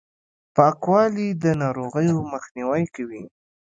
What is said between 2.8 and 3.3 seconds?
کوي.